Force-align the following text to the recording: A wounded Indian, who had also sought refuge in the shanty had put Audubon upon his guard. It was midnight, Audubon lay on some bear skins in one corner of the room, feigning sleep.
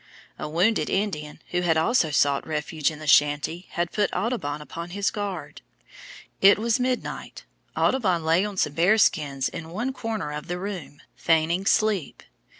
A 0.39 0.49
wounded 0.49 0.89
Indian, 0.89 1.43
who 1.51 1.61
had 1.61 1.77
also 1.77 2.09
sought 2.09 2.47
refuge 2.47 2.89
in 2.89 2.97
the 2.97 3.05
shanty 3.05 3.67
had 3.73 3.91
put 3.91 4.11
Audubon 4.15 4.59
upon 4.59 4.89
his 4.89 5.11
guard. 5.11 5.61
It 6.41 6.57
was 6.57 6.79
midnight, 6.79 7.43
Audubon 7.77 8.23
lay 8.25 8.43
on 8.43 8.57
some 8.57 8.73
bear 8.73 8.97
skins 8.97 9.47
in 9.47 9.69
one 9.69 9.93
corner 9.93 10.31
of 10.31 10.47
the 10.47 10.57
room, 10.57 11.03
feigning 11.15 11.67
sleep. 11.67 12.23